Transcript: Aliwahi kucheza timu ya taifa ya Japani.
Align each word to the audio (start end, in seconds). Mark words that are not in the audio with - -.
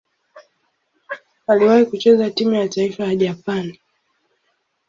Aliwahi 1.47 1.85
kucheza 1.85 2.29
timu 2.31 2.53
ya 2.55 2.67
taifa 2.69 3.03
ya 3.03 3.15
Japani. 3.15 3.79